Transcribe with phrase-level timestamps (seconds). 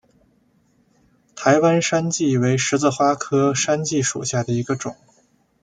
[1.35, 4.95] 台湾山荠为十字花科山荠属下的一个种。